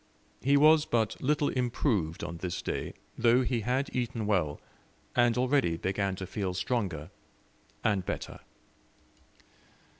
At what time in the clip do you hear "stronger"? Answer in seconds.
6.55-7.11